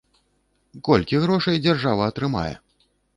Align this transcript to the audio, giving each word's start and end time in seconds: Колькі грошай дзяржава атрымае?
Колькі 0.87 1.19
грошай 1.25 1.61
дзяржава 1.65 2.09
атрымае? 2.13 2.53